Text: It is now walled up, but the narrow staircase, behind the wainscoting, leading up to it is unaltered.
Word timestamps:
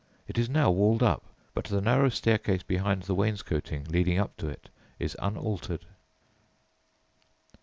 It 0.27 0.39
is 0.39 0.49
now 0.49 0.71
walled 0.71 1.03
up, 1.03 1.21
but 1.53 1.65
the 1.65 1.79
narrow 1.79 2.09
staircase, 2.09 2.63
behind 2.63 3.03
the 3.03 3.13
wainscoting, 3.13 3.83
leading 3.83 4.17
up 4.17 4.35
to 4.37 4.47
it 4.49 4.69
is 4.97 5.15
unaltered. 5.21 5.85